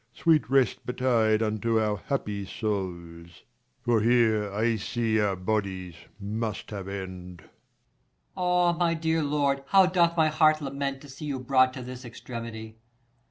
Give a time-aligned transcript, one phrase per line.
[0.15, 3.43] Sweet rest betide unto our happy souls;
[3.83, 7.43] For here I see our bodies must have end.
[7.43, 7.49] Per.
[8.35, 11.83] Ah, my dear lord, how doth my heart lament, 30 To see you brought to
[11.83, 12.77] this gxtremity